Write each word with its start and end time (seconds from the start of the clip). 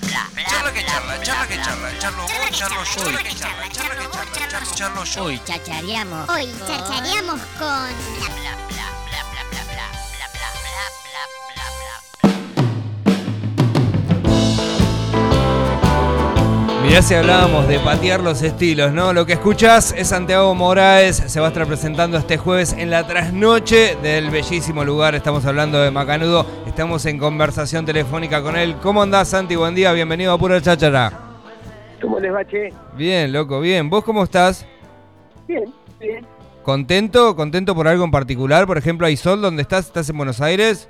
Charla 0.00 0.72
que 0.72 0.84
charla, 0.84 1.20
charla 1.22 1.46
que 1.48 1.56
charla, 1.56 1.98
charlo 1.98 2.22
vos, 2.22 2.50
charlo 2.52 2.84
yo, 2.84 3.02
charla 3.02 3.22
que 3.22 3.34
charla, 3.34 3.68
charla 3.68 3.94
que 3.96 4.48
charla, 4.48 4.74
charlo, 4.74 5.04
yo. 5.04 5.24
Hoy 5.24 5.40
chachareamos. 5.44 6.28
Hoy 6.28 6.54
chachareamos 6.66 7.40
con... 7.58 8.67
Mirá 16.88 17.02
si 17.02 17.12
hablábamos 17.12 17.68
de 17.68 17.78
patear 17.80 18.20
los 18.20 18.40
estilos, 18.40 18.94
¿no? 18.94 19.12
Lo 19.12 19.26
que 19.26 19.34
escuchás 19.34 19.94
es 19.94 20.08
Santiago 20.08 20.54
Moraes, 20.54 21.16
se 21.16 21.38
va 21.38 21.48
a 21.48 21.48
estar 21.50 21.66
presentando 21.66 22.16
este 22.16 22.38
jueves 22.38 22.72
en 22.72 22.88
la 22.88 23.06
trasnoche 23.06 23.94
del 23.96 24.30
bellísimo 24.30 24.82
lugar, 24.82 25.14
estamos 25.14 25.44
hablando 25.44 25.78
de 25.82 25.90
Macanudo, 25.90 26.46
estamos 26.66 27.04
en 27.04 27.18
conversación 27.18 27.84
telefónica 27.84 28.42
con 28.42 28.56
él. 28.56 28.76
¿Cómo 28.82 29.02
andás 29.02 29.28
Santi? 29.28 29.54
Buen 29.54 29.74
día, 29.74 29.92
bienvenido 29.92 30.32
a 30.32 30.38
Pura 30.38 30.62
Cháchara. 30.62 31.12
¿Cómo 32.00 32.18
les 32.20 32.32
va, 32.32 32.42
che? 32.46 32.72
Bien, 32.96 33.34
loco, 33.34 33.60
bien. 33.60 33.90
¿Vos 33.90 34.02
cómo 34.02 34.24
estás? 34.24 34.64
Bien, 35.46 35.70
bien. 36.00 36.26
¿Contento? 36.62 37.36
¿Contento 37.36 37.74
por 37.74 37.86
algo 37.86 38.04
en 38.04 38.10
particular? 38.10 38.66
Por 38.66 38.78
ejemplo, 38.78 39.06
¿hay 39.06 39.18
sol 39.18 39.42
donde 39.42 39.60
estás? 39.60 39.84
¿Estás 39.88 40.08
en 40.08 40.16
Buenos 40.16 40.40
Aires? 40.40 40.88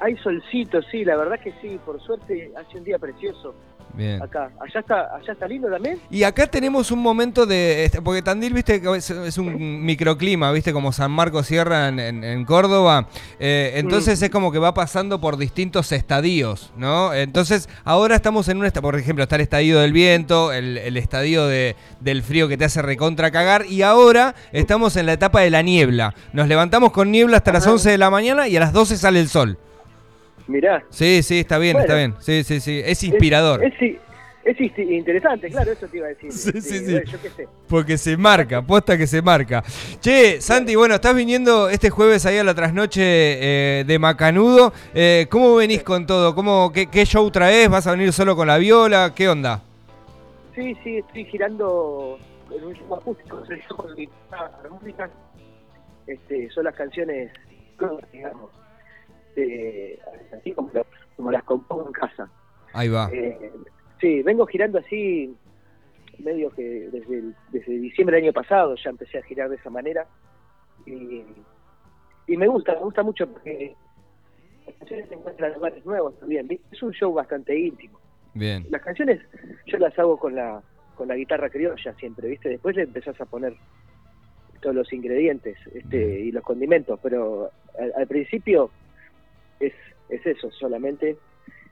Hay 0.00 0.16
solcito, 0.18 0.80
sí, 0.90 1.04
la 1.04 1.16
verdad 1.16 1.38
que 1.38 1.52
sí, 1.60 1.78
por 1.84 2.00
suerte 2.02 2.50
hace 2.56 2.78
un 2.78 2.84
día 2.84 2.98
precioso 2.98 3.54
Bien. 3.92 4.22
acá. 4.22 4.50
Allá 4.60 4.80
está, 4.80 5.14
allá 5.16 5.32
está 5.32 5.48
lindo 5.48 5.68
también. 5.68 5.98
Y 6.10 6.22
acá 6.22 6.46
tenemos 6.46 6.90
un 6.92 7.00
momento 7.00 7.44
de. 7.44 7.84
este, 7.84 8.00
Porque 8.00 8.22
Tandil, 8.22 8.54
viste, 8.54 8.80
que 8.80 8.96
es, 8.96 9.10
es 9.10 9.36
un 9.36 9.84
microclima, 9.84 10.52
viste, 10.52 10.72
como 10.72 10.92
San 10.92 11.10
Marcos 11.10 11.46
Sierra 11.48 11.88
en, 11.88 11.98
en- 11.98 12.22
en 12.24 12.44
Córdoba. 12.44 13.08
Eh, 13.40 13.72
entonces 13.74 14.22
es 14.22 14.30
como 14.30 14.52
que 14.52 14.58
va 14.60 14.72
pasando 14.74 15.20
por 15.20 15.36
distintos 15.36 15.90
estadios, 15.90 16.72
¿no? 16.76 17.12
Entonces 17.12 17.68
ahora 17.84 18.14
estamos 18.14 18.48
en 18.48 18.58
un. 18.58 18.64
esta- 18.66 18.80
Por 18.80 18.94
ejemplo, 18.96 19.24
está 19.24 19.34
el 19.36 19.42
estadio 19.42 19.80
del 19.80 19.92
viento, 19.92 20.52
el, 20.52 20.78
el 20.78 20.96
estadio 20.96 21.46
de, 21.48 21.74
del 22.00 22.22
frío 22.22 22.46
que 22.48 22.56
te 22.56 22.64
hace 22.64 22.80
recontra 22.82 23.30
cagar. 23.32 23.66
Y 23.66 23.82
ahora 23.82 24.34
estamos 24.52 24.96
en 24.96 25.06
la 25.06 25.14
etapa 25.14 25.40
de 25.40 25.50
la 25.50 25.62
niebla. 25.62 26.14
Nos 26.32 26.46
levantamos 26.46 26.92
con 26.92 27.10
niebla 27.10 27.38
hasta 27.38 27.52
las 27.52 27.64
Ajá. 27.64 27.72
11 27.72 27.90
de 27.90 27.98
la 27.98 28.08
mañana 28.08 28.46
y 28.46 28.56
a 28.56 28.60
las 28.60 28.72
12 28.72 28.96
sale 28.96 29.18
el 29.20 29.28
sol. 29.28 29.58
Mirá. 30.50 30.82
Sí, 30.90 31.22
sí, 31.22 31.38
está 31.40 31.58
bien, 31.58 31.74
Bueno. 31.74 31.84
está 31.84 31.96
bien. 31.96 32.14
Sí, 32.18 32.42
sí, 32.42 32.60
sí. 32.60 32.82
Es 32.84 33.02
inspirador. 33.04 33.62
Es, 33.64 33.72
es, 33.80 34.56
es 34.58 34.78
interesante, 34.78 35.48
claro, 35.48 35.70
eso 35.70 35.86
te 35.86 35.98
iba 35.98 36.06
a 36.06 36.08
decir. 36.10 36.32
Sí, 36.32 36.60
sí, 36.60 36.78
sí. 36.84 37.00
Yo 37.06 37.22
qué 37.22 37.30
sé. 37.30 37.48
Porque 37.68 37.96
se 37.96 38.16
marca, 38.16 38.60
posta 38.60 38.98
que 38.98 39.06
se 39.06 39.22
marca. 39.22 39.62
Che, 40.00 40.40
Santi, 40.40 40.74
bueno, 40.74 40.96
estás 40.96 41.14
viniendo 41.14 41.68
este 41.68 41.88
jueves 41.90 42.26
ahí 42.26 42.38
a 42.38 42.42
la 42.44 42.52
trasnoche 42.54 43.00
eh, 43.02 43.84
de 43.86 43.98
Macanudo. 44.00 44.72
Eh, 44.92 45.26
¿Cómo 45.30 45.54
venís 45.54 45.84
con 45.84 46.04
todo? 46.04 46.34
¿Cómo, 46.34 46.72
qué, 46.72 46.86
qué 46.86 47.04
show 47.06 47.30
traes? 47.30 47.68
¿Vas 47.68 47.86
a 47.86 47.92
venir 47.92 48.12
solo 48.12 48.34
con 48.34 48.48
la 48.48 48.58
viola? 48.58 49.12
¿Qué 49.14 49.28
onda? 49.28 49.62
Sí, 50.56 50.76
sí, 50.82 50.96
estoy 50.98 51.26
girando 51.26 52.18
en 52.50 52.64
un 52.64 52.74
show 52.74 52.94
acústico, 52.96 53.40
con 53.76 53.94
guitarra, 53.94 54.68
música. 54.68 55.08
Este, 56.08 56.50
son 56.50 56.64
las 56.64 56.74
canciones, 56.74 57.30
digamos, 58.12 58.50
de- 59.34 59.98
así 60.32 60.52
como, 60.52 60.70
lo- 60.72 60.86
como 61.16 61.30
las 61.30 61.42
compongo 61.44 61.86
en 61.86 61.92
casa. 61.92 62.30
Ahí 62.72 62.88
va. 62.88 63.10
Eh, 63.12 63.50
sí, 64.00 64.22
vengo 64.22 64.46
girando 64.46 64.78
así, 64.78 65.34
medio 66.18 66.50
que 66.50 66.62
desde, 66.90 67.18
el- 67.18 67.34
desde 67.50 67.72
diciembre 67.78 68.16
del 68.16 68.24
año 68.26 68.32
pasado 68.32 68.74
ya 68.76 68.90
empecé 68.90 69.18
a 69.18 69.22
girar 69.22 69.48
de 69.50 69.56
esa 69.56 69.70
manera. 69.70 70.06
Y, 70.86 71.24
y 72.26 72.36
me 72.36 72.46
gusta, 72.46 72.74
me 72.74 72.80
gusta 72.80 73.02
mucho 73.02 73.26
porque 73.30 73.74
las 74.66 74.74
canciones 74.76 75.08
se 75.08 75.14
encuentran 75.14 75.50
en 75.50 75.56
lugares 75.56 75.84
nuevos 75.86 76.18
también. 76.20 76.60
Es 76.70 76.82
un 76.82 76.92
show 76.92 77.12
bastante 77.12 77.58
íntimo. 77.58 77.98
Bien. 78.34 78.64
Las 78.70 78.82
canciones 78.82 79.20
yo 79.66 79.78
las 79.78 79.98
hago 79.98 80.16
con 80.16 80.34
la, 80.36 80.62
con 80.94 81.08
la 81.08 81.16
guitarra 81.16 81.50
criolla 81.50 81.92
siempre, 81.94 82.28
¿viste? 82.28 82.48
Después 82.48 82.76
le 82.76 82.82
empezás 82.84 83.20
a 83.20 83.24
poner 83.26 83.54
todos 84.60 84.76
los 84.76 84.92
ingredientes 84.92 85.56
este, 85.74 86.20
y 86.20 86.30
los 86.32 86.44
condimentos, 86.44 87.00
pero 87.02 87.50
al, 87.78 87.92
al 87.96 88.06
principio 88.06 88.70
es, 90.10 90.20
es 90.20 90.38
eso 90.38 90.50
solamente. 90.52 91.16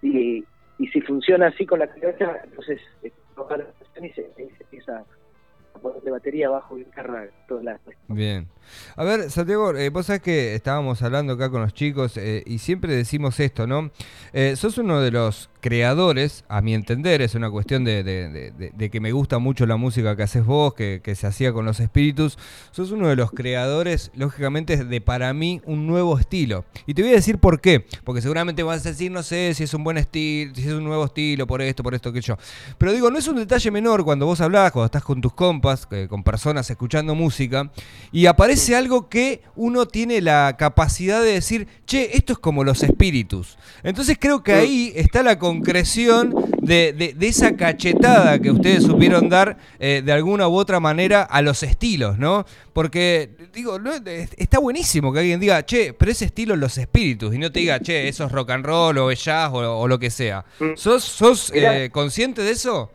Y, 0.02 0.44
y 0.78 0.86
si 0.88 1.00
funciona 1.00 1.48
así 1.48 1.66
con 1.66 1.80
la 1.80 1.88
criolla, 1.88 2.40
entonces 2.44 2.80
eh, 3.02 3.12
tocar 3.34 3.58
la 3.58 4.06
y 4.06 4.10
se, 4.10 4.30
empieza 4.60 4.98
a 4.98 6.10
batería, 6.10 6.50
bajo, 6.50 6.76
guitarra, 6.76 7.26
todas 7.46 7.64
las 7.64 7.80
Bien. 8.08 8.48
A 8.96 9.04
ver, 9.04 9.30
Santiago, 9.30 9.74
eh, 9.74 9.90
vos 9.90 10.06
sabés 10.06 10.22
que 10.22 10.54
estábamos 10.54 11.02
hablando 11.02 11.34
acá 11.34 11.50
con 11.50 11.62
los 11.62 11.72
chicos 11.72 12.16
eh, 12.16 12.42
y 12.46 12.58
siempre 12.58 12.94
decimos 12.94 13.38
esto, 13.40 13.66
¿no? 13.66 13.90
Eh, 14.32 14.56
sos 14.56 14.78
uno 14.78 15.00
de 15.00 15.10
los 15.10 15.50
creadores, 15.60 16.44
a 16.48 16.60
mi 16.60 16.74
entender, 16.74 17.22
es 17.22 17.34
una 17.34 17.50
cuestión 17.50 17.84
de, 17.84 18.90
que 18.90 19.00
me 19.00 19.12
gusta 19.12 19.38
mucho 19.38 19.66
la 19.66 19.76
música 19.76 20.16
que 20.16 20.22
haces 20.22 20.44
vos, 20.44 20.74
que, 20.74 21.00
que 21.02 21.14
se 21.14 21.26
hacía 21.26 21.52
con 21.52 21.64
los 21.64 21.80
espíritus. 21.80 22.38
Sos 22.70 22.90
uno 22.90 23.08
de 23.08 23.16
los 23.16 23.30
creadores, 23.32 24.10
lógicamente, 24.14 24.84
de 24.84 25.00
para 25.00 25.32
mí 25.34 25.60
un 25.64 25.86
nuevo 25.86 26.18
estilo. 26.18 26.64
Y 26.86 26.94
te 26.94 27.02
voy 27.02 27.12
a 27.12 27.14
decir 27.14 27.38
por 27.38 27.60
qué. 27.60 27.84
Porque 28.04 28.22
seguramente 28.22 28.62
vas 28.62 28.84
a 28.86 28.90
decir, 28.90 29.10
no 29.10 29.22
sé 29.22 29.54
si 29.54 29.64
es 29.64 29.74
un 29.74 29.84
buen 29.84 29.98
estilo, 29.98 30.54
si 30.54 30.62
es 30.62 30.72
un 30.72 30.84
nuevo 30.84 31.04
estilo, 31.04 31.46
por 31.46 31.62
esto, 31.62 31.82
por 31.82 31.94
esto, 31.94 32.12
que 32.12 32.20
yo. 32.20 32.36
Pero 32.78 32.92
digo, 32.92 33.10
no 33.10 33.18
es 33.18 33.28
un 33.28 33.36
detalle 33.36 33.70
menor 33.70 34.04
cuando 34.04 34.26
vos 34.26 34.40
hablás, 34.40 34.72
cuando 34.72 34.86
estás 34.86 35.02
con 35.02 35.20
tus 35.20 35.32
compas, 35.32 35.86
eh, 35.90 36.06
con 36.08 36.22
personas 36.22 36.70
escuchando 36.70 37.14
música, 37.14 37.70
y 38.12 38.26
aparece 38.26 38.76
algo 38.76 39.08
que 39.08 39.42
uno 39.56 39.86
tiene 39.86 40.20
la 40.20 40.56
capacidad 40.58 41.22
de 41.22 41.32
decir, 41.32 41.68
che, 41.86 42.16
esto 42.16 42.34
es 42.34 42.38
como 42.38 42.64
los 42.64 42.82
espíritus. 42.82 43.58
Entonces 43.82 44.16
creo 44.20 44.42
que 44.42 44.52
ahí 44.52 44.92
está 44.94 45.22
la 45.22 45.38
concreción 45.48 46.34
de, 46.60 46.92
de- 46.92 47.14
de 47.14 47.28
esa 47.28 47.56
cachetada 47.56 48.38
que 48.38 48.50
ustedes 48.50 48.82
supieron 48.82 49.28
dar 49.28 49.56
eh, 49.78 50.02
de 50.04 50.12
alguna 50.12 50.46
u 50.48 50.54
otra 50.54 50.78
manera 50.80 51.22
a 51.22 51.40
los 51.42 51.62
estilos, 51.62 52.18
¿no? 52.18 52.44
Porque, 52.72 53.30
digo, 53.54 53.78
no, 53.78 53.92
es- 53.94 54.34
está 54.36 54.58
buenísimo 54.58 55.12
que 55.12 55.20
alguien 55.20 55.40
diga, 55.40 55.64
che, 55.64 55.94
pero 55.94 56.10
ese 56.10 56.26
estilo 56.26 56.54
es 56.54 56.60
los 56.60 56.76
espíritus, 56.78 57.34
y 57.34 57.38
no 57.38 57.50
te 57.50 57.60
diga, 57.60 57.80
che, 57.80 58.08
eso 58.08 58.24
es 58.26 58.32
rock 58.32 58.50
and 58.50 58.64
roll 58.66 58.98
o 58.98 59.10
es 59.10 59.24
jazz 59.24 59.50
o, 59.52 59.58
o 59.80 59.88
lo 59.88 59.98
que 59.98 60.10
sea. 60.10 60.44
Mm. 60.60 60.74
¿Sos, 60.76 61.02
sos 61.04 61.50
eh, 61.54 61.88
consciente 61.90 62.42
de 62.42 62.50
eso? 62.50 62.90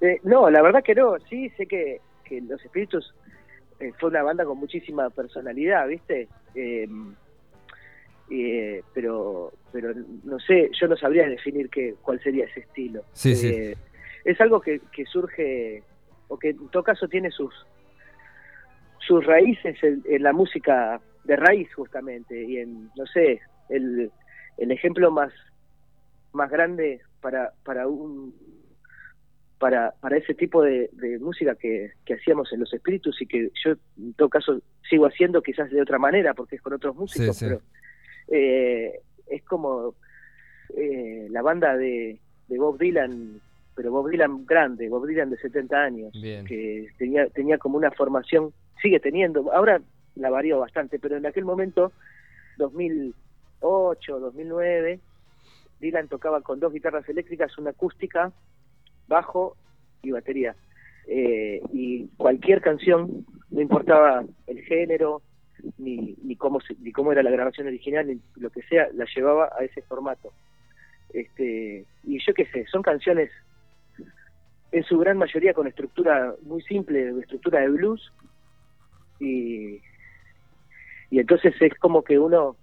Eh, 0.00 0.20
no, 0.22 0.48
la 0.48 0.62
verdad 0.62 0.82
que 0.84 0.94
no. 0.94 1.16
Sí, 1.28 1.50
sé 1.56 1.66
que, 1.66 2.00
que 2.24 2.40
Los 2.42 2.64
Espíritus 2.64 3.12
eh, 3.80 3.92
fue 3.98 4.10
una 4.10 4.22
banda 4.22 4.44
con 4.44 4.56
muchísima 4.58 5.10
personalidad, 5.10 5.88
¿viste? 5.88 6.28
Eh, 8.30 8.82
pero 8.94 9.52
pero 9.72 9.92
no 10.24 10.38
sé, 10.40 10.70
yo 10.78 10.86
no 10.88 10.96
sabría 10.96 11.28
definir 11.28 11.70
qué, 11.70 11.94
cuál 12.02 12.20
sería 12.22 12.44
ese 12.44 12.60
estilo. 12.60 13.02
Sí, 13.12 13.34
sí. 13.34 13.48
Eh, 13.48 13.76
Es 14.24 14.40
algo 14.40 14.60
que, 14.60 14.80
que 14.92 15.04
surge, 15.06 15.82
o 16.28 16.38
que 16.38 16.50
en 16.50 16.68
todo 16.68 16.82
caso 16.82 17.08
tiene 17.08 17.30
sus 17.30 17.54
sus 19.06 19.24
raíces 19.24 19.82
en, 19.82 20.02
en 20.06 20.22
la 20.22 20.32
música 20.32 21.00
de 21.24 21.36
raíz 21.36 21.72
justamente 21.74 22.42
y 22.44 22.58
en 22.58 22.90
no 22.96 23.06
sé 23.06 23.40
el, 23.70 24.10
el 24.58 24.70
ejemplo 24.70 25.10
más 25.10 25.32
más 26.32 26.50
grande 26.50 27.00
para 27.22 27.52
para 27.64 27.86
un 27.86 28.34
para, 29.58 29.92
para 30.00 30.16
ese 30.18 30.34
tipo 30.34 30.62
de, 30.62 30.88
de 30.92 31.18
música 31.18 31.56
que, 31.56 31.90
que 32.04 32.14
hacíamos 32.14 32.52
en 32.52 32.60
Los 32.60 32.72
Espíritus 32.72 33.20
y 33.20 33.26
que 33.26 33.50
yo 33.64 33.72
en 33.98 34.12
todo 34.14 34.28
caso 34.28 34.60
sigo 34.88 35.06
haciendo 35.06 35.42
quizás 35.42 35.68
de 35.70 35.82
otra 35.82 35.98
manera 35.98 36.32
porque 36.34 36.56
es 36.56 36.62
con 36.62 36.74
otros 36.74 36.94
músicos, 36.94 37.36
sí. 37.36 37.46
pero 37.46 37.60
eh, 38.30 39.00
es 39.26 39.42
como 39.44 39.94
eh, 40.76 41.26
la 41.30 41.42
banda 41.42 41.76
de, 41.76 42.18
de 42.48 42.58
Bob 42.58 42.78
Dylan, 42.78 43.40
pero 43.74 43.90
Bob 43.90 44.10
Dylan 44.10 44.44
grande, 44.46 44.88
Bob 44.88 45.06
Dylan 45.06 45.30
de 45.30 45.38
70 45.38 45.76
años, 45.76 46.12
Bien. 46.12 46.44
que 46.44 46.88
tenía, 46.98 47.28
tenía 47.28 47.58
como 47.58 47.76
una 47.76 47.90
formación, 47.90 48.52
sigue 48.82 49.00
teniendo, 49.00 49.52
ahora 49.52 49.80
la 50.16 50.30
varió 50.30 50.58
bastante, 50.58 50.98
pero 50.98 51.16
en 51.16 51.26
aquel 51.26 51.44
momento, 51.44 51.92
2008, 52.58 54.20
2009, 54.20 55.00
Dylan 55.80 56.08
tocaba 56.08 56.40
con 56.40 56.60
dos 56.60 56.72
guitarras 56.72 57.08
eléctricas, 57.08 57.56
una 57.58 57.70
acústica, 57.70 58.32
bajo 59.06 59.56
y 60.02 60.10
batería. 60.10 60.54
Eh, 61.06 61.62
y 61.72 62.08
cualquier 62.16 62.60
canción, 62.60 63.24
no 63.50 63.60
importaba 63.60 64.24
el 64.46 64.60
género, 64.62 65.22
ni, 65.78 66.16
ni, 66.22 66.36
cómo 66.36 66.60
se- 66.60 66.76
ni 66.80 66.92
cómo 66.92 67.12
era 67.12 67.22
la 67.22 67.30
grabación 67.30 67.66
original, 67.66 68.06
ni 68.06 68.20
lo 68.36 68.50
que 68.50 68.62
sea, 68.62 68.88
la 68.94 69.06
llevaba 69.14 69.50
a 69.58 69.64
ese 69.64 69.82
formato. 69.82 70.32
Este, 71.12 71.84
y 72.04 72.18
yo 72.24 72.34
qué 72.34 72.44
sé, 72.46 72.66
son 72.66 72.82
canciones 72.82 73.30
en 74.72 74.84
su 74.84 74.98
gran 74.98 75.16
mayoría 75.16 75.54
con 75.54 75.66
estructura 75.66 76.34
muy 76.42 76.60
simple, 76.62 77.08
estructura 77.20 77.60
de 77.60 77.68
blues, 77.70 78.12
y, 79.18 79.80
y 81.10 81.18
entonces 81.18 81.54
es 81.60 81.74
como 81.78 82.04
que 82.04 82.18
uno, 82.18 82.56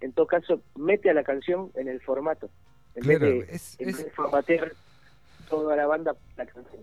en 0.00 0.12
todo 0.12 0.26
caso, 0.26 0.62
mete 0.76 1.08
a 1.10 1.14
la 1.14 1.24
canción 1.24 1.70
en 1.74 1.88
el 1.88 2.00
formato, 2.02 2.50
en 2.94 3.02
Claro, 3.02 3.18
vez 3.20 3.48
de, 3.48 3.54
es- 3.54 3.80
en 3.80 3.88
es- 3.88 3.96
vez 3.96 4.04
de 4.06 4.10
formatear 4.12 4.72
toda 5.48 5.74
la 5.76 5.86
banda 5.86 6.14
la 6.36 6.44
canción. 6.46 6.82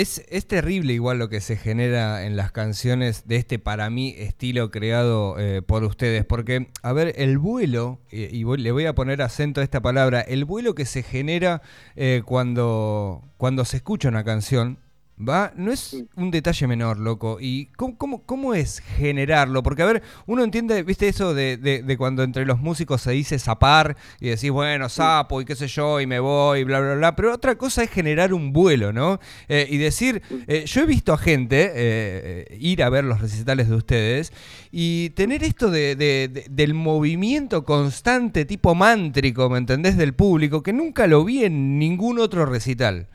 Es, 0.00 0.24
es 0.30 0.46
terrible 0.46 0.94
igual 0.94 1.18
lo 1.18 1.28
que 1.28 1.42
se 1.42 1.58
genera 1.58 2.24
en 2.24 2.34
las 2.34 2.52
canciones 2.52 3.26
de 3.26 3.36
este, 3.36 3.58
para 3.58 3.90
mí, 3.90 4.14
estilo 4.16 4.70
creado 4.70 5.38
eh, 5.38 5.60
por 5.60 5.84
ustedes. 5.84 6.24
Porque, 6.24 6.68
a 6.82 6.94
ver, 6.94 7.12
el 7.18 7.36
vuelo, 7.36 7.98
y 8.10 8.42
voy- 8.44 8.56
le 8.62 8.72
voy 8.72 8.86
a 8.86 8.94
poner 8.94 9.20
acento 9.20 9.60
a 9.60 9.64
esta 9.64 9.82
palabra, 9.82 10.22
el 10.22 10.46
vuelo 10.46 10.74
que 10.74 10.86
se 10.86 11.02
genera 11.02 11.60
eh, 11.96 12.22
cuando, 12.24 13.22
cuando 13.36 13.66
se 13.66 13.76
escucha 13.76 14.08
una 14.08 14.24
canción, 14.24 14.78
¿va? 15.28 15.52
No 15.56 15.70
es 15.72 16.04
un 16.16 16.30
detalle 16.30 16.66
menor, 16.66 16.98
loco. 16.98 17.38
¿Y 17.40 17.66
cómo, 17.76 17.96
cómo, 17.98 18.22
cómo 18.24 18.54
es 18.54 18.80
generarlo? 18.80 19.62
Porque, 19.62 19.82
a 19.82 19.86
ver, 19.86 20.02
uno 20.26 20.42
entiende, 20.42 20.82
viste, 20.82 21.08
eso 21.08 21.34
de, 21.34 21.56
de- 21.56 21.82
de 21.82 21.96
cuando 21.96 22.22
entre 22.22 22.46
los 22.46 22.58
músicos 22.60 23.02
se 23.02 23.12
dice 23.12 23.38
zapar 23.38 23.96
y 24.20 24.28
decís, 24.30 24.50
bueno, 24.50 24.88
sapo 24.88 25.40
y 25.40 25.44
qué 25.44 25.54
sé 25.56 25.66
yo, 25.68 26.00
y 26.00 26.06
me 26.06 26.20
voy, 26.20 26.64
bla, 26.64 26.80
bla, 26.80 26.94
bla. 26.94 27.16
Pero 27.16 27.34
otra 27.34 27.56
cosa 27.56 27.82
es 27.82 27.90
generar 27.90 28.32
un 28.32 28.52
vuelo, 28.52 28.92
¿no? 28.92 29.20
Eh, 29.48 29.66
y 29.68 29.76
decir, 29.78 30.22
eh, 30.46 30.64
yo 30.66 30.82
he 30.82 30.86
visto 30.86 31.12
a 31.12 31.18
gente 31.18 31.70
eh, 31.74 32.56
ir 32.58 32.82
a 32.82 32.88
ver 32.90 33.04
los 33.04 33.20
recitales 33.20 33.68
de 33.68 33.74
ustedes 33.76 34.32
y 34.72 35.10
tener 35.10 35.44
esto 35.44 35.70
de- 35.70 36.46
del 36.50 36.74
movimiento 36.74 37.64
constante, 37.64 38.44
tipo 38.44 38.74
mántrico, 38.74 39.48
¿me 39.50 39.58
entendés? 39.58 39.96
Del 39.96 40.14
público, 40.14 40.62
que 40.62 40.72
nunca 40.72 41.06
lo 41.06 41.24
vi 41.24 41.44
en 41.44 41.78
ningún 41.78 42.18
otro 42.18 42.46
recital. 42.46 43.06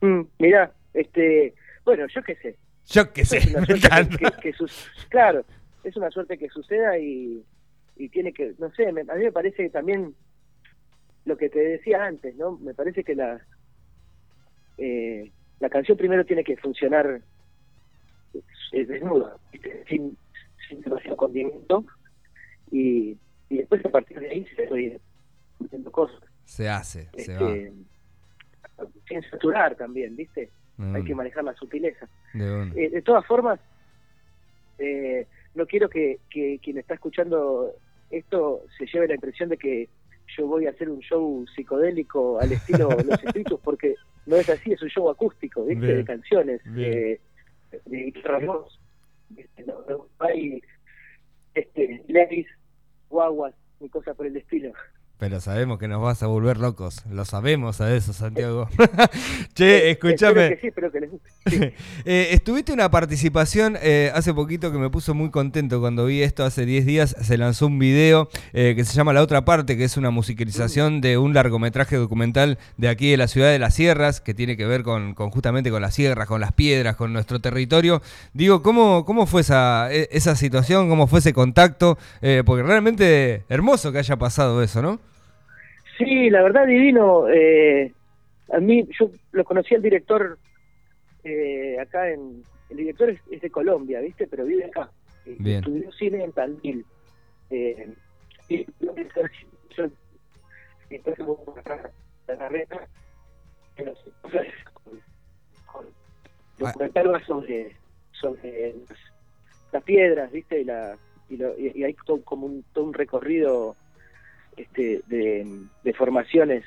Mm, 0.00 0.20
mirá, 0.38 0.72
este, 1.00 1.54
bueno, 1.84 2.06
yo 2.08 2.22
qué 2.22 2.34
sé. 2.36 2.56
Yo 2.86 3.12
qué 3.12 3.24
sé, 3.24 3.38
Es 3.38 3.46
una 3.50 3.60
me 3.60 3.66
suerte 3.66 3.86
encanta. 3.86 4.16
que, 4.18 4.24
que- 4.36 4.40
que 4.40 4.52
sus- 4.52 4.90
claro, 5.08 5.44
es 5.84 5.96
una 5.96 6.10
suerte 6.10 6.36
que 6.38 6.48
suceda 6.48 6.98
y, 6.98 7.44
y 7.96 8.08
tiene 8.08 8.32
que, 8.32 8.54
no 8.58 8.70
sé, 8.74 8.90
me- 8.92 9.02
a 9.02 9.14
mí 9.14 9.24
me 9.24 9.32
parece 9.32 9.62
que 9.64 9.70
también 9.70 10.14
lo 11.24 11.36
que 11.36 11.48
te 11.50 11.58
decía 11.60 12.04
antes, 12.04 12.34
¿no? 12.36 12.58
Me 12.58 12.74
parece 12.74 13.04
que 13.04 13.14
la 13.14 13.40
eh, 14.78 15.30
la 15.60 15.68
canción 15.68 15.98
primero 15.98 16.24
tiene 16.24 16.42
que 16.42 16.56
funcionar 16.56 17.20
eh, 18.72 18.84
desnuda, 18.86 19.36
sin, 19.88 20.16
sin 20.68 20.80
demasiado 20.80 21.16
condimento 21.16 21.84
y, 22.70 23.16
y 23.50 23.58
después 23.58 23.84
a 23.84 23.90
partir 23.90 24.18
de 24.20 24.30
ahí 24.30 24.46
se 24.56 24.80
ir 24.80 25.00
haciendo 25.62 25.92
cosas. 25.92 26.18
Se 26.44 26.68
hace, 26.68 27.10
se 27.16 27.36
va. 27.36 27.50
Este, 27.52 27.72
sin 29.06 29.22
saturar 29.30 29.74
también, 29.76 30.16
¿viste? 30.16 30.50
Mm, 30.80 30.96
Hay 30.96 31.04
que 31.04 31.14
manejar 31.14 31.44
la 31.44 31.54
sutileza. 31.54 32.08
de. 32.32 32.72
Eh, 32.74 32.88
de 32.88 33.02
todas 33.02 33.26
formas, 33.26 33.60
eh, 34.78 35.26
no 35.54 35.66
quiero 35.66 35.90
que, 35.90 36.20
que 36.30 36.58
quien 36.62 36.78
está 36.78 36.94
escuchando 36.94 37.74
esto 38.10 38.62
se 38.78 38.86
lleve 38.86 39.08
la 39.08 39.14
impresión 39.14 39.50
de 39.50 39.58
que 39.58 39.88
yo 40.36 40.46
voy 40.46 40.66
a 40.66 40.70
hacer 40.70 40.88
un 40.88 41.00
show 41.00 41.44
psicodélico 41.54 42.40
al 42.40 42.52
estilo 42.52 42.88
Los 43.06 43.22
Espíritus, 43.22 43.60
porque 43.60 43.94
no 44.24 44.36
es 44.36 44.48
así, 44.48 44.72
es 44.72 44.80
un 44.80 44.88
show 44.88 45.10
acústico, 45.10 45.66
¿viste? 45.66 45.84
Bien. 45.84 45.98
De 45.98 46.04
canciones, 46.04 46.62
eh, 46.76 47.20
de 47.84 47.96
guitarra 48.04 48.38
voz. 48.38 48.80
¿viste? 49.28 49.64
No, 49.64 49.84
no 49.86 50.06
hay 50.18 50.62
este, 51.54 52.02
levis, 52.08 52.46
guaguas, 53.10 53.54
ni 53.80 53.90
cosas 53.90 54.16
por 54.16 54.26
el 54.26 54.36
estilo. 54.36 54.72
Pero 55.20 55.38
sabemos 55.38 55.78
que 55.78 55.86
nos 55.86 56.00
vas 56.00 56.22
a 56.22 56.26
volver 56.28 56.56
locos. 56.56 57.04
Lo 57.10 57.26
sabemos 57.26 57.82
a 57.82 57.94
eso, 57.94 58.14
Santiago. 58.14 58.70
che, 59.54 59.90
escúchame. 59.90 60.44
Espero 60.44 60.56
que 60.56 60.60
sí, 60.60 60.66
espero 60.68 60.90
que 60.90 61.00
les 61.00 61.10
guste. 61.10 61.30
Sí. 61.46 61.60
Eh, 62.06 62.28
estuviste 62.32 62.72
una 62.72 62.90
participación 62.90 63.76
eh, 63.82 64.10
hace 64.14 64.32
poquito 64.32 64.72
que 64.72 64.78
me 64.78 64.88
puso 64.88 65.12
muy 65.12 65.30
contento 65.30 65.80
cuando 65.80 66.06
vi 66.06 66.22
esto 66.22 66.44
hace 66.44 66.64
10 66.64 66.86
días. 66.86 67.14
Se 67.20 67.36
lanzó 67.36 67.66
un 67.66 67.78
video 67.78 68.30
eh, 68.54 68.72
que 68.74 68.84
se 68.84 68.94
llama 68.94 69.12
La 69.12 69.22
Otra 69.22 69.44
Parte, 69.44 69.76
que 69.76 69.84
es 69.84 69.98
una 69.98 70.10
musicalización 70.10 71.02
de 71.02 71.18
un 71.18 71.34
largometraje 71.34 71.96
documental 71.96 72.58
de 72.78 72.88
aquí 72.88 73.10
de 73.10 73.18
la 73.18 73.28
ciudad 73.28 73.50
de 73.50 73.58
las 73.58 73.74
sierras, 73.74 74.22
que 74.22 74.32
tiene 74.32 74.56
que 74.56 74.64
ver 74.64 74.82
con, 74.82 75.14
con 75.14 75.30
justamente 75.30 75.70
con 75.70 75.82
las 75.82 75.94
sierras, 75.94 76.26
con 76.26 76.40
las 76.40 76.52
piedras, 76.52 76.96
con 76.96 77.12
nuestro 77.12 77.40
territorio. 77.40 78.00
Digo, 78.32 78.62
¿cómo, 78.62 79.04
cómo 79.04 79.26
fue 79.26 79.42
esa, 79.42 79.92
e- 79.92 80.08
esa 80.12 80.34
situación? 80.36 80.88
¿Cómo 80.88 81.06
fue 81.06 81.18
ese 81.18 81.34
contacto? 81.34 81.98
Eh, 82.22 82.42
porque 82.46 82.62
realmente 82.62 83.44
hermoso 83.50 83.92
que 83.92 83.98
haya 83.98 84.16
pasado 84.16 84.62
eso, 84.62 84.80
¿no? 84.80 85.09
Sí, 86.00 86.30
la 86.30 86.42
verdad 86.42 86.66
divino. 86.66 87.28
Eh, 87.28 87.92
a 88.52 88.58
mí, 88.58 88.88
yo 88.98 89.10
lo 89.32 89.44
conocí 89.44 89.74
al 89.74 89.82
director 89.82 90.38
eh, 91.22 91.78
acá 91.78 92.10
en... 92.10 92.44
El 92.70 92.76
director 92.78 93.10
es, 93.10 93.20
es 93.30 93.40
de 93.42 93.50
Colombia, 93.50 94.00
¿viste? 94.00 94.26
Pero 94.26 94.44
vive 94.44 94.64
acá. 94.64 94.90
Eh, 95.26 95.36
Bien. 95.38 95.58
Estudió 95.58 95.92
cine 95.92 96.24
en 96.24 96.32
Tandil. 96.32 96.86
Eh, 97.50 97.94
y 98.48 98.64
yo- 98.78 98.94
entonces 100.88 101.26
la 102.26 102.36
carrera, 102.38 102.88
documental 106.58 107.12
va 107.12 107.24
sobre, 107.24 107.76
sobre 108.12 108.74
las, 108.88 108.98
las 109.72 109.82
piedras, 109.82 110.30
¿viste? 110.32 110.60
Y, 110.60 110.64
la, 110.64 110.98
y, 111.28 111.36
lo- 111.36 111.58
y- 111.58 111.72
y 111.74 111.84
hay 111.84 111.94
todo, 112.06 112.22
como 112.22 112.46
un, 112.46 112.64
todo 112.72 112.84
un 112.84 112.94
recorrido 112.94 113.76
este, 114.56 115.02
de, 115.06 115.46
de 115.84 115.92
formaciones, 115.94 116.64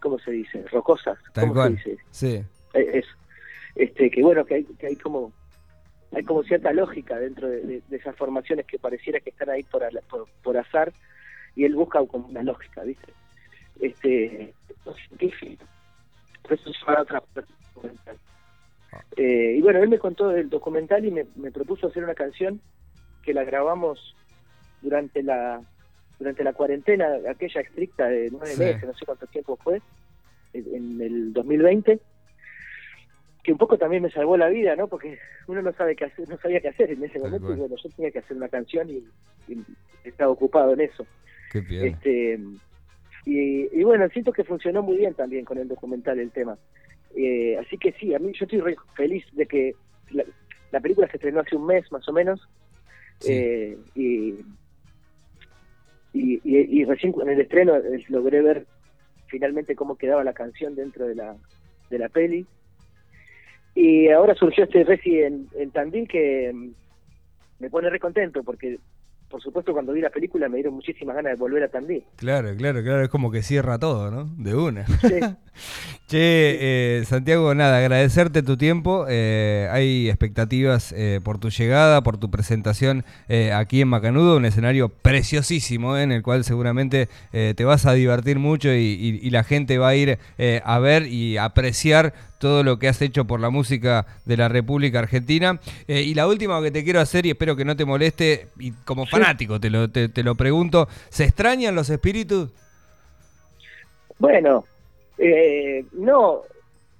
¿cómo 0.00 0.18
se 0.18 0.30
dice? 0.32 0.64
Rocosas, 0.70 1.18
Tal 1.32 1.44
¿cómo 1.44 1.54
cual. 1.54 1.80
se 1.82 1.90
dice? 1.90 2.02
Sí. 2.10 2.44
Eh, 2.74 2.90
Eso. 2.94 3.10
Este, 3.74 4.10
que 4.10 4.22
bueno, 4.22 4.44
que 4.44 4.56
hay, 4.56 4.64
que 4.64 4.86
hay 4.88 4.96
como 4.96 5.32
hay 6.14 6.24
como 6.24 6.42
cierta 6.42 6.72
lógica 6.74 7.18
dentro 7.18 7.48
de, 7.48 7.62
de- 7.62 7.82
de 7.88 7.96
esas 7.96 8.14
formaciones 8.16 8.66
que 8.66 8.78
pareciera 8.78 9.18
que 9.20 9.30
están 9.30 9.48
ahí 9.48 9.62
por, 9.62 9.82
por, 10.10 10.26
por 10.42 10.56
azar 10.58 10.92
y 11.56 11.64
él 11.64 11.74
busca 11.74 12.04
como 12.06 12.26
una 12.28 12.42
lógica, 12.42 12.82
¿viste? 12.82 13.12
Este. 13.80 14.52
Por 16.42 16.52
eso 16.52 16.70
se 16.72 16.90
otra 17.00 17.20
parte. 17.20 17.52
Eh, 19.16 19.54
y 19.58 19.60
bueno, 19.62 19.82
él 19.82 19.88
me 19.88 19.98
contó 19.98 20.28
del 20.28 20.50
documental 20.50 21.04
y 21.04 21.10
me, 21.10 21.26
me 21.36 21.50
propuso 21.50 21.86
hacer 21.86 22.04
una 22.04 22.14
canción 22.14 22.60
que 23.22 23.32
la 23.32 23.44
grabamos 23.44 24.14
durante 24.82 25.22
la 25.22 25.62
durante 26.18 26.44
la 26.44 26.52
cuarentena, 26.52 27.06
aquella 27.28 27.60
estricta 27.62 28.06
de 28.08 28.28
nueve 28.30 28.48
Sí. 28.54 28.60
meses, 28.60 28.84
no 28.84 28.94
sé 28.94 29.04
cuánto 29.04 29.26
tiempo 29.26 29.56
fue, 29.56 29.80
en 30.54 31.00
el 31.00 31.32
2020, 31.32 31.98
que 33.42 33.52
un 33.52 33.58
poco 33.58 33.76
también 33.76 34.02
me 34.02 34.10
salvó 34.10 34.36
la 34.36 34.48
vida, 34.48 34.76
¿no? 34.76 34.86
Porque 34.86 35.18
uno 35.48 35.62
no 35.62 35.72
sabe 35.72 35.96
qué 35.96 36.04
hacer, 36.04 36.28
no 36.28 36.36
sabía 36.38 36.60
qué 36.60 36.68
hacer 36.68 36.90
en 36.92 37.02
ese 37.02 37.18
momento, 37.18 37.46
y 37.46 37.48
cual. 37.48 37.58
bueno, 37.58 37.76
yo 37.82 37.88
tenía 37.90 38.10
que 38.12 38.20
hacer 38.20 38.36
una 38.36 38.48
canción 38.48 38.88
y, 38.88 39.04
y 39.48 39.64
estaba 40.04 40.30
ocupado 40.30 40.74
en 40.74 40.82
eso. 40.82 41.06
Qué 41.50 41.60
bien. 41.60 41.86
Este, 41.86 42.38
y, 43.26 43.80
y 43.80 43.82
bueno, 43.82 44.08
siento 44.10 44.32
que 44.32 44.44
funcionó 44.44 44.82
muy 44.82 44.96
bien 44.98 45.14
también 45.14 45.44
con 45.44 45.58
el 45.58 45.66
documental 45.68 46.18
el 46.20 46.30
tema. 46.30 46.56
Eh, 47.16 47.56
así 47.58 47.76
que 47.78 47.92
sí, 47.92 48.14
a 48.14 48.18
mí 48.18 48.32
yo 48.38 48.44
estoy 48.44 48.60
re 48.60 48.76
feliz 48.96 49.24
de 49.32 49.46
que 49.46 49.74
la, 50.10 50.24
la 50.70 50.80
película 50.80 51.08
se 51.08 51.16
estrenó 51.16 51.40
hace 51.40 51.56
un 51.56 51.66
mes 51.66 51.90
más 51.90 52.08
o 52.08 52.12
menos. 52.12 52.40
Sí. 53.20 53.32
eh, 53.32 53.78
y, 53.94 54.34
y, 56.22 56.40
y- 56.80 56.84
recién 56.84 57.14
en 57.20 57.28
el 57.28 57.40
estreno 57.40 57.76
eh, 57.76 58.04
logré 58.08 58.40
ver 58.42 58.66
finalmente 59.26 59.74
cómo 59.74 59.96
quedaba 59.96 60.22
la 60.24 60.32
canción 60.32 60.74
dentro 60.74 61.06
de 61.06 61.14
la, 61.14 61.36
de 61.90 61.98
la 61.98 62.08
peli. 62.08 62.46
Y 63.74 64.08
ahora 64.08 64.34
surgió 64.34 64.64
este 64.64 64.84
Reci 64.84 65.18
en, 65.20 65.48
en 65.56 65.70
Tandil 65.70 66.06
que 66.06 66.52
mm, 66.52 66.70
me 67.60 67.70
pone 67.70 67.88
re 67.90 67.98
contento 67.98 68.42
porque, 68.42 68.78
por 69.32 69.42
supuesto, 69.42 69.72
cuando 69.72 69.92
vi 69.92 70.00
la 70.00 70.10
película 70.10 70.48
me 70.48 70.56
dieron 70.58 70.74
muchísimas 70.74 71.16
ganas 71.16 71.32
de 71.32 71.36
volver 71.38 71.64
a 71.64 71.68
Tandil. 71.68 72.04
Claro, 72.16 72.54
claro, 72.56 72.82
claro. 72.84 73.02
Es 73.02 73.08
como 73.08 73.30
que 73.32 73.42
cierra 73.42 73.78
todo, 73.80 74.10
¿no? 74.12 74.30
De 74.36 74.54
una. 74.54 74.86
Sí. 74.86 75.18
Che, 76.08 76.98
eh, 76.98 77.04
Santiago, 77.04 77.54
nada, 77.54 77.78
agradecerte 77.78 78.42
tu 78.42 78.56
tiempo. 78.56 79.06
eh, 79.08 79.68
hay 79.70 80.08
expectativas 80.08 80.92
eh, 80.96 81.20
por 81.22 81.38
tu 81.38 81.48
llegada, 81.50 82.02
por 82.02 82.18
tu 82.18 82.30
presentación 82.30 83.04
eh, 83.28 83.52
aquí 83.52 83.80
en 83.82 83.88
Macanudo, 83.88 84.36
un 84.36 84.44
escenario 84.44 84.88
preciosísimo 84.90 85.96
en 85.96 86.12
el 86.12 86.22
cual 86.22 86.44
seguramente 86.44 87.08
te 87.32 87.64
vas 87.64 87.86
a 87.86 87.92
divertir 87.94 88.38
mucho 88.38 88.72
y, 88.72 88.78
y- 88.78 89.20
y 89.26 89.30
la 89.30 89.44
gente 89.44 89.78
va 89.78 89.88
a 89.88 89.94
ir 89.96 90.18
a 90.64 90.78
ver 90.78 91.06
y 91.06 91.36
apreciar 91.38 92.12
todo 92.42 92.64
lo 92.64 92.76
que 92.80 92.88
has 92.88 93.00
hecho 93.00 93.24
por 93.24 93.38
la 93.38 93.50
música 93.50 94.04
de 94.26 94.36
la 94.36 94.48
República 94.48 94.98
Argentina. 94.98 95.60
Eh, 95.86 96.02
y 96.02 96.12
la 96.14 96.26
última 96.26 96.60
que 96.60 96.72
te 96.72 96.82
quiero 96.82 96.98
hacer, 96.98 97.24
y 97.24 97.30
espero 97.30 97.54
que 97.54 97.64
no 97.64 97.76
te 97.76 97.84
moleste, 97.84 98.48
y 98.58 98.72
como 98.84 99.06
fanático 99.06 99.60
te 99.60 99.70
lo, 99.70 99.88
te- 99.88 100.08
te 100.08 100.24
lo 100.24 100.34
pregunto, 100.34 100.88
¿se 101.08 101.22
extrañan 101.22 101.76
los 101.76 101.88
espíritus? 101.88 102.50
Bueno, 104.18 104.64
eh, 105.18 105.84
no, 105.92 106.42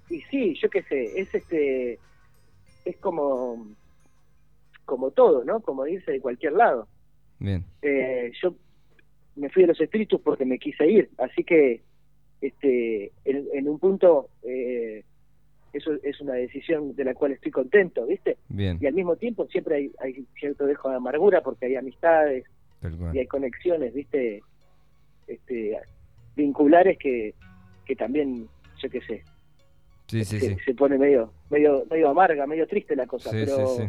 y 0.09 0.21
sí, 0.31 0.57
yo 0.63 0.71
qué 0.71 0.83
sé, 0.85 1.21
es 1.21 1.35
este, 1.35 1.99
es 2.85 2.97
como, 2.99 3.67
como 4.85 5.11
todo, 5.11 5.43
¿no? 5.45 5.59
Como 5.59 5.89
irse 5.89 6.13
de 6.13 6.21
cualquier 6.21 6.53
lado. 6.53 6.87
Bien, 7.41 7.65
Eh, 7.83 8.31
yo 8.41 8.55
me 9.35 9.49
fui 9.51 9.63
de 9.63 9.69
los 9.69 9.81
espíritus 9.81 10.21
porque 10.21 10.45
me 10.45 10.61
quise 10.61 10.87
ir, 10.89 11.11
así 11.19 11.43
que, 11.43 11.81
este, 12.41 13.11
en, 13.25 13.49
en 13.53 13.69
un 13.69 13.79
punto, 13.81 14.29
eh, 14.45 15.03
eso 15.73 15.93
es 16.03 16.21
una 16.21 16.35
decisión 16.35 16.95
de 16.95 17.05
la 17.05 17.15
cual 17.15 17.33
estoy 17.33 17.51
contento, 17.51 18.07
¿viste? 18.07 18.37
bien, 18.49 18.79
Y 18.81 18.87
al 18.87 18.95
mismo 18.95 19.17
tiempo 19.17 19.47
siempre 19.47 19.77
hay, 19.77 19.93
hay 20.01 20.27
cierto 20.39 20.67
dejo 20.67 20.91
de 20.91 20.97
amargura 20.97 21.41
porque 21.43 21.67
hay 21.67 21.77
amistades, 21.77 22.45
y 23.15 23.19
hay 23.19 23.27
conexiones, 23.27 23.95
viste, 23.95 24.43
este, 25.29 25.79
vinculares 26.37 26.99
que, 26.99 27.35
que 27.85 27.95
también, 27.97 28.49
yo 28.83 28.91
qué 28.91 29.01
sé, 29.03 29.23
Sí, 30.09 30.25
sí, 30.25 30.41
se, 30.41 30.49
sí. 30.49 30.57
se 30.67 30.75
pone 30.75 30.99
medio, 30.99 31.33
medio, 31.49 31.85
medio 31.91 32.11
amarga, 32.11 32.47
medio 32.47 32.67
triste 32.67 32.95
la 32.97 33.07
cosa, 33.07 33.31
Sí, 33.31 33.37
pero, 33.47 33.67
sí, 33.69 33.83
sí. 33.85 33.89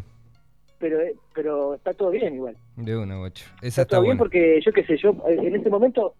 pero, 0.80 1.02
eh, 1.02 1.16
pero 1.34 1.74
está 1.74 1.94
todo 1.94 2.12
bien 2.12 2.36
igual. 2.36 2.56
De 2.78 2.96
una, 2.96 3.18
guacho. 3.18 3.46
Esa 3.62 3.68
Está, 3.68 3.82
está 3.82 3.96
todo 3.98 4.02
bien 4.04 4.18
porque 4.18 4.62
yo 4.64 4.72
qué 4.72 4.86
sé, 4.86 4.96
yo 4.98 5.10
eh, 5.28 5.38
en 5.42 5.56
este 5.56 5.70
momento 5.70 6.14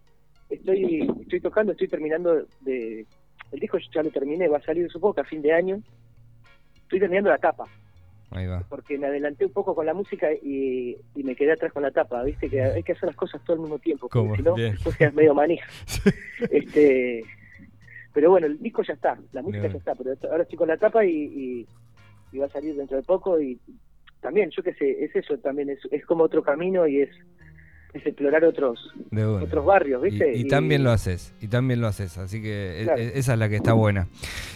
estoy, 0.50 1.08
estoy 1.22 1.40
tocando, 1.40 1.72
estoy 1.72 1.88
terminando 1.88 2.44
de, 2.60 3.06
el 3.54 3.60
disco 3.60 3.78
ya 3.78 4.02
lo 4.02 4.10
terminé, 4.10 4.48
va 4.48 4.58
a 4.58 4.62
salir 4.62 4.90
supongo 4.90 5.14
que 5.14 5.20
a 5.22 5.24
fin 5.24 5.40
de 5.42 5.52
año. 5.52 5.80
Estoy 6.82 6.98
terminando 7.00 7.30
la 7.30 7.38
tapa, 7.38 7.64
Ahí 8.30 8.46
va. 8.46 8.62
porque 8.68 8.98
me 8.98 9.06
adelanté 9.06 9.46
un 9.46 9.52
poco 9.52 9.74
con 9.74 9.86
la 9.86 9.94
música 9.94 10.28
y, 10.32 10.96
y 11.14 11.22
me 11.22 11.34
quedé 11.34 11.52
atrás 11.52 11.72
con 11.72 11.82
la 11.82 11.90
tapa, 11.90 12.22
viste 12.24 12.50
que 12.50 12.60
hay 12.62 12.82
que 12.82 12.92
hacer 12.92 13.06
las 13.06 13.16
cosas 13.16 13.42
todo 13.44 13.54
al 13.54 13.62
mismo 13.62 13.78
tiempo, 13.78 14.08
porque 14.08 14.18
¿Cómo? 14.18 14.36
si 14.36 14.42
no, 14.42 14.92
quedas 14.98 15.14
medio 15.14 15.34
manija. 15.34 15.66
este, 16.50 17.24
pero 18.12 18.30
bueno, 18.30 18.46
el 18.46 18.58
disco 18.60 18.82
ya 18.82 18.94
está, 18.94 19.18
la 19.32 19.40
música 19.42 19.62
Bien. 19.62 19.72
ya 19.72 19.78
está, 19.78 19.94
pero 19.94 20.14
ahora 20.30 20.42
estoy 20.42 20.58
con 20.58 20.68
la 20.68 20.76
tapa 20.76 21.04
y, 21.04 21.10
y, 21.10 21.66
y 22.32 22.38
va 22.38 22.46
a 22.46 22.50
salir 22.50 22.74
dentro 22.76 22.96
de 22.96 23.02
poco 23.02 23.40
y 23.40 23.58
también, 24.20 24.50
yo 24.50 24.62
qué 24.62 24.74
sé, 24.74 25.04
es 25.04 25.14
eso 25.16 25.38
también, 25.38 25.70
es, 25.70 25.78
es 25.90 26.04
como 26.06 26.24
otro 26.24 26.42
camino 26.42 26.86
y 26.86 27.00
es, 27.02 27.10
es 27.94 28.04
explorar 28.04 28.44
otros 28.44 28.92
otros 29.40 29.64
barrios, 29.64 30.02
¿viste? 30.02 30.36
Y, 30.36 30.40
y 30.42 30.48
también 30.48 30.82
lo 30.84 30.90
haces, 30.90 31.32
y 31.40 31.46
también 31.46 31.80
lo 31.80 31.86
haces, 31.86 32.18
así 32.18 32.42
que 32.42 32.80
e- 32.80 32.84
Claro. 32.84 33.00
e- 33.00 33.12
esa 33.18 33.32
es 33.34 33.38
la 33.38 33.48
que 33.48 33.56
está 33.56 33.72
buena. 33.72 34.08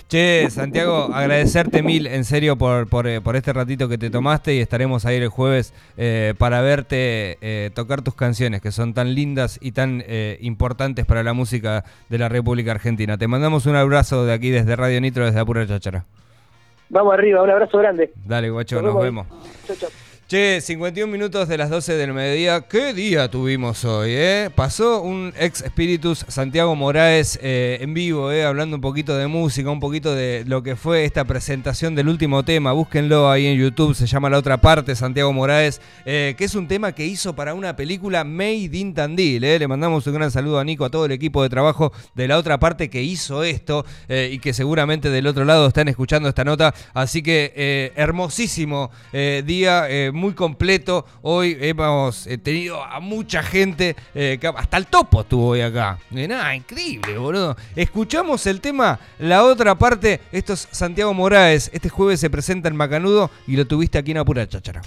Che, 0.09 0.51
Santiago, 0.51 1.11
agradecerte 1.15 1.83
mil 1.83 2.07
en 2.07 2.25
serio 2.25 2.57
por, 2.57 2.89
por, 2.89 3.07
eh, 3.07 3.21
por 3.21 3.37
este 3.37 3.53
ratito 3.53 3.89
que 3.89 3.97
te 3.99 4.11
tomaste 4.11 4.55
y 4.55 4.59
estaremos 4.61 5.05
ahí 5.07 5.17
el 5.17 5.29
jueves 5.29 5.73
eh, 5.97 6.35
para 6.39 6.61
verte 6.63 7.39
eh, 7.41 7.71
tocar 7.75 8.03
tus 8.03 8.15
canciones 8.15 8.61
que 8.61 8.73
son 8.73 8.93
tan 8.95 9.15
lindas 9.15 9.59
y 9.63 9.73
tan 9.73 10.03
eh, 10.07 10.39
importantes 10.41 11.07
para 11.07 11.23
la 11.23 11.33
música 11.33 11.85
de 12.09 12.19
la 12.19 12.29
República 12.29 12.73
Argentina. 12.73 13.17
Te 13.19 13.29
mandamos 13.29 13.67
un 13.67 13.77
abrazo 13.77 14.25
de 14.27 14.33
aquí 14.33 14.51
desde 14.51 14.75
Radio 14.77 15.01
Nitro, 15.01 15.25
desde 15.27 15.39
Apura 15.41 15.67
Chachara. 15.67 16.05
Vamos 16.91 17.13
arriba, 17.13 17.43
un 17.43 17.51
abrazo 17.51 17.77
grande. 17.79 18.11
Dale, 18.25 18.49
guacho, 18.51 18.81
nos 18.83 19.01
vemos. 19.01 19.27
Chau, 19.67 19.77
chau. 19.77 19.91
Che, 20.29 20.61
51 20.61 21.11
minutos 21.11 21.49
de 21.49 21.57
las 21.57 21.71
12 21.71 21.95
del 21.95 22.13
mediodía. 22.13 22.61
¿Qué 22.61 22.93
día 22.93 23.31
tuvimos 23.31 23.83
hoy, 23.87 24.11
eh? 24.13 24.51
Pasó 24.55 25.01
un 25.01 25.33
ex 25.39 25.65
Spiritus 25.67 26.27
Santiago 26.29 26.77
Moraes 26.77 27.39
eh, 27.41 27.79
en 27.81 27.95
vivo, 27.95 28.31
eh, 28.31 28.45
hablando 28.45 28.77
un 28.77 28.83
poquito 28.83 29.17
de 29.17 29.27
música, 29.27 29.71
un 29.71 29.81
poquito 29.81 30.15
de 30.15 30.45
lo 30.47 30.63
que 30.63 30.77
fue 30.77 31.07
esta 31.07 31.25
presentación 31.25 31.95
del 31.95 32.11
último 32.11 32.45
tema. 32.45 32.73
Búsquenlo 32.73 33.31
ahí 33.31 33.47
en 33.47 33.59
YouTube, 33.59 33.95
se 33.95 34.07
llama 34.07 34.29
La 34.29 34.37
Otra 34.37 34.59
Parte, 34.59 34.95
Santiago 34.95 35.33
Moraes, 35.33 35.81
eh, 36.05 36.35
que 36.37 36.45
es 36.45 36.55
un 36.55 36.69
tema 36.69 36.93
que 36.93 37.07
hizo 37.07 37.35
para 37.35 37.55
una 37.55 37.75
película 37.75 38.23
Made 38.23 38.69
in 38.77 38.93
Tandil. 38.93 39.43
Eh. 39.43 39.59
Le 39.59 39.67
mandamos 39.67 40.07
un 40.07 40.13
gran 40.13 40.31
saludo 40.31 40.59
a 40.59 40.65
Nico, 40.65 40.85
a 40.85 40.91
todo 40.91 41.07
el 41.07 41.13
equipo 41.13 41.43
de 41.43 41.49
trabajo 41.49 41.91
de 42.15 42.29
La 42.29 42.37
Otra 42.37 42.61
Parte 42.61 42.91
que 42.91 43.03
hizo 43.03 43.45
esto 43.45 43.87
eh, 44.11 44.29
y 44.31 44.41
que 44.41 44.53
seguramente 44.53 45.09
del 45.09 45.27
otro 45.27 45.47
lado 45.47 45.69
están 45.69 45.89
escuchando 45.89 46.29
esta 46.29 46.45
nota. 46.45 46.75
Así 46.93 47.23
que 47.23 47.95
hermosísimo 47.97 48.91
día, 49.13 49.87
muy 50.19 50.35
completo. 50.35 51.07
Hoy 51.23 51.57
hemos 51.61 52.27
eh, 52.27 52.37
tenido 52.37 52.83
a 52.83 53.01
mucha 53.01 53.43
gente, 53.43 53.97
eh, 54.15 54.39
hasta 54.57 54.77
el 54.77 54.87
topo 54.87 55.23
estuvo 55.23 55.49
hoy 55.49 55.63
acá. 55.63 55.99
Eh, 56.15 56.29
nada, 56.29 56.55
increíble, 56.55 57.17
boludo. 57.17 57.57
Escuchamos 57.75 58.47
el 58.47 58.61
tema, 58.61 58.99
la 59.19 59.45
otra 59.45 59.77
parte. 59.77 60.21
Esto 60.33 60.53
es 60.53 60.69
Santiago 60.71 61.15
Moraes. 61.15 61.71
Este 61.73 61.89
jueves 61.89 62.21
se 62.21 62.29
presenta 62.29 62.69
en 62.69 62.77
Macanudo 62.77 63.31
y 63.47 63.57
lo 63.57 63.67
tuviste 63.67 63.99
aquí 63.99 64.11
en 64.11 64.19
Apura 64.19 64.47
Cháchara. 64.47 64.83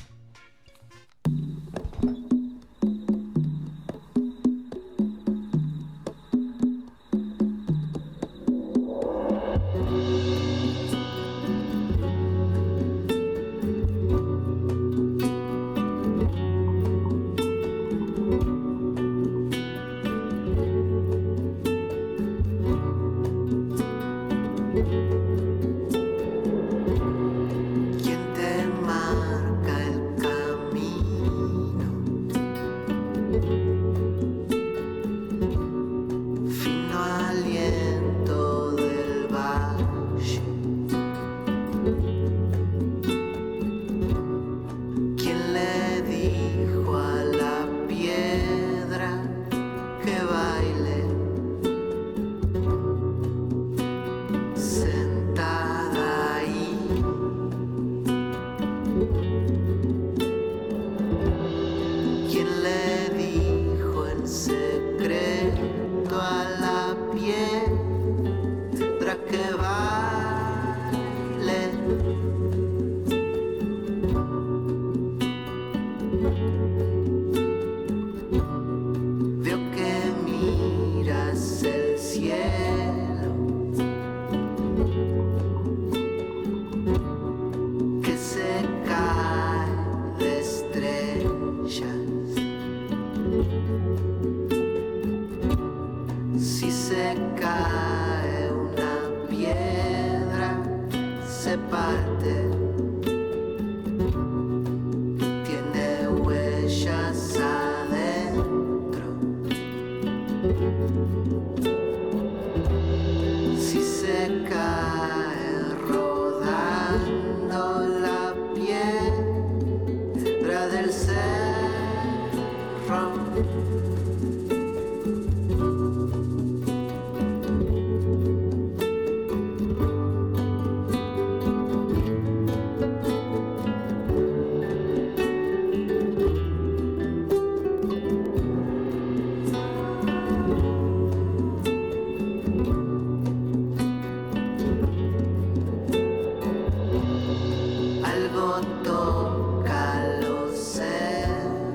parte 101.58 102.51